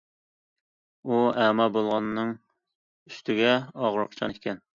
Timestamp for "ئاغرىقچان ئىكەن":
3.61-4.65